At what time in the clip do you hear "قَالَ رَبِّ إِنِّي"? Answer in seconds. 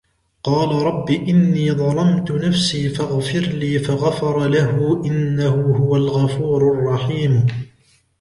0.43-1.71